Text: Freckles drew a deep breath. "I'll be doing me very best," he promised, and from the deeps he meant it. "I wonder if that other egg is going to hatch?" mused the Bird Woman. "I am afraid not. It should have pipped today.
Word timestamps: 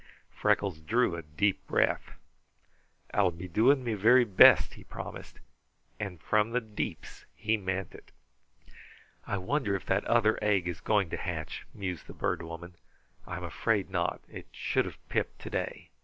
Freckles 0.31 0.79
drew 0.79 1.15
a 1.15 1.21
deep 1.21 1.63
breath. 1.67 2.15
"I'll 3.13 3.29
be 3.29 3.47
doing 3.47 3.83
me 3.83 3.93
very 3.93 4.25
best," 4.25 4.73
he 4.73 4.83
promised, 4.83 5.39
and 5.99 6.19
from 6.19 6.49
the 6.49 6.59
deeps 6.59 7.27
he 7.35 7.55
meant 7.55 7.93
it. 7.93 8.11
"I 9.27 9.37
wonder 9.37 9.75
if 9.75 9.85
that 9.85 10.03
other 10.05 10.39
egg 10.43 10.67
is 10.67 10.81
going 10.81 11.11
to 11.11 11.17
hatch?" 11.17 11.67
mused 11.71 12.07
the 12.07 12.15
Bird 12.15 12.41
Woman. 12.41 12.73
"I 13.27 13.37
am 13.37 13.43
afraid 13.43 13.91
not. 13.91 14.21
It 14.27 14.47
should 14.51 14.85
have 14.85 15.07
pipped 15.07 15.37
today. 15.39 15.91